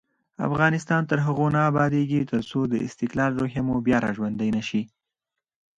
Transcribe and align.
افغانستان 0.47 1.01
تر 1.09 1.17
هغو 1.25 1.47
نه 1.55 1.61
ابادیږي، 1.69 2.21
ترڅو 2.31 2.59
د 2.67 2.73
استقلال 2.87 3.31
روحیه 3.39 3.61
مو 3.67 3.75
بیا 3.85 3.97
راژوندۍ 4.05 4.49
نشي. 4.57 4.81